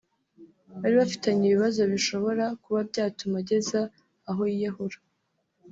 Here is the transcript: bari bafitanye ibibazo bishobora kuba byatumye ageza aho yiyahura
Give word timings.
bari 0.79 0.95
bafitanye 1.01 1.43
ibibazo 1.45 1.81
bishobora 1.93 2.45
kuba 2.63 2.79
byatumye 2.89 3.37
ageza 3.41 3.79
aho 4.29 4.41
yiyahura 4.51 4.97